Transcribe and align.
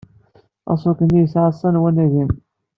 Aṣuk-nni 0.71 1.19
yesɛa 1.21 1.49
sa 1.59 1.69
n 1.69 1.81
wannagen. 1.81 2.29